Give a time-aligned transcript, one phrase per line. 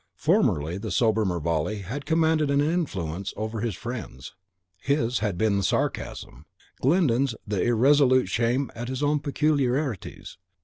[0.15, 4.25] Formerly the sober Mervale had commanded an influence over his friend:
[4.79, 6.45] HIS had been the sarcasm;
[6.81, 10.39] Glyndon's the irresolute shame at his own peculiarities.